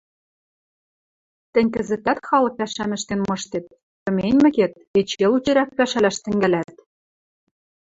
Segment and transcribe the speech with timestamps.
[1.53, 3.65] Тӹнь кӹзӹтӓт халык пӓшӓм ӹштен мыштет,
[4.03, 6.73] тыменьмӹкет, эче лучирӓк пӓшӓлӓш тӹнгӓлӓт.